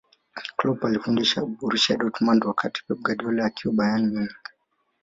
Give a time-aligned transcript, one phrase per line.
[0.57, 4.35] Kloop alifundisha borusia dortmund wakati pep guardiola akiwa bayern munich